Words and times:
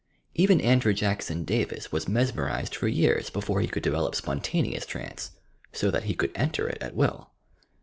Even 0.33 0.59
Andrew 0.61 0.95
Jackson 0.95 1.43
Davis 1.43 1.91
was 1.91 2.07
mesmerized 2.07 2.73
for 2.73 2.87
years 2.87 3.29
before 3.29 3.61
he 3.61 3.67
could 3.67 3.83
develop 3.83 4.15
spontaneous 4.15 4.83
trance,— 4.87 5.33
so 5.73 5.91
that 5.91 6.05
he 6.05 6.15
could 6.15 6.31
enter 6.33 6.67
it 6.67 6.79
at 6.81 6.95
will. 6.95 7.29